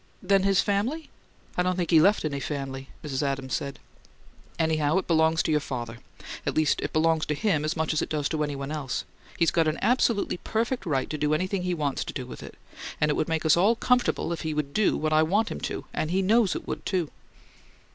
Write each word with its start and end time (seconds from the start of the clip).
"Then 0.23 0.41
his 0.41 0.61
family" 0.61 1.11
"I 1.57 1.61
don't 1.61 1.75
think 1.75 1.91
he 1.91 2.01
left 2.01 2.25
any 2.25 2.39
family," 2.39 2.89
Mrs. 3.03 3.21
Adams 3.21 3.53
said. 3.53 3.77
"Anyhow, 4.57 4.97
it 4.97 5.05
belongs 5.05 5.43
to 5.43 5.51
your 5.51 5.59
father. 5.59 5.99
At 6.43 6.55
least 6.55 6.81
it 6.81 6.91
belongs 6.91 7.23
to 7.27 7.35
him 7.35 7.63
as 7.63 7.77
much 7.77 7.93
as 7.93 8.01
it 8.01 8.09
does 8.09 8.27
to 8.29 8.43
any 8.43 8.55
one 8.55 8.71
else. 8.71 9.05
He's 9.37 9.51
got 9.51 9.67
an 9.67 9.77
absolutely 9.79 10.37
perfect 10.37 10.87
right 10.87 11.07
to 11.11 11.19
do 11.19 11.35
anything 11.35 11.61
he 11.61 11.75
wants 11.75 12.03
to 12.05 12.23
with 12.23 12.41
it, 12.41 12.57
and 12.99 13.11
it 13.11 13.13
would 13.15 13.29
make 13.29 13.45
us 13.45 13.55
all 13.55 13.75
comfortable 13.75 14.33
if 14.33 14.41
he'd 14.41 14.73
do 14.73 14.97
what 14.97 15.13
I 15.13 15.21
want 15.21 15.49
him 15.49 15.61
to 15.69 15.85
and 15.93 16.09
he 16.09 16.23
KNOWS 16.23 16.55
it 16.55 16.67
would, 16.67 16.83
too!" 16.83 17.11